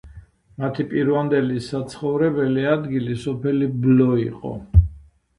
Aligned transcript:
მათი 0.61 0.83
პირვანდელი 0.93 1.57
საცხოვრებელი 1.65 2.63
ადგილი 2.71 3.17
სოფელი 3.25 3.67
ბლო 3.85 4.09
იყო. 4.23 4.55